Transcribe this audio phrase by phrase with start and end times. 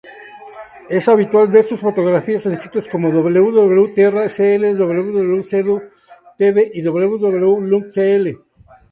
[0.89, 8.39] Es habitual ver sus fotografías en sitios como www.terra.cl, www.sedu.tv y www.lun.cl.